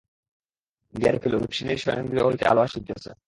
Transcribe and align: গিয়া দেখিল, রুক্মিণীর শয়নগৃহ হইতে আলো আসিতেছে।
গিয়া 0.93 1.11
দেখিল, 1.11 1.33
রুক্মিণীর 1.35 1.79
শয়নগৃহ 1.83 2.23
হইতে 2.27 2.43
আলো 2.45 2.61
আসিতেছে। 2.61 3.11